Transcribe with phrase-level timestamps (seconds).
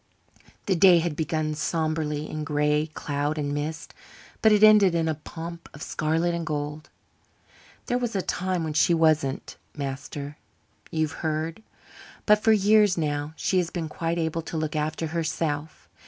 [0.65, 3.93] The day had begun sombrely in gray cloud and mist,
[4.41, 6.89] but it ended in a pomp of scarlet and gold.
[7.85, 10.37] "There was a time when she wasn't, master
[10.89, 11.61] you've heard?
[12.25, 15.87] But for years now she has been quite able to look after herself.